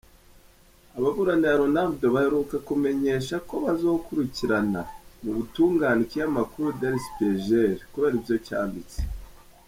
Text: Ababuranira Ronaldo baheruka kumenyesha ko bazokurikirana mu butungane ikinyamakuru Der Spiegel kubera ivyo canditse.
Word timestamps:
Ababuranira 0.97 1.59
Ronaldo 1.63 2.05
baheruka 2.15 2.55
kumenyesha 2.67 3.35
ko 3.47 3.55
bazokurikirana 3.65 4.81
mu 5.23 5.31
butungane 5.37 6.01
ikinyamakuru 6.03 6.67
Der 6.81 6.95
Spiegel 7.05 7.73
kubera 7.91 8.15
ivyo 8.19 8.37
canditse. 8.47 8.99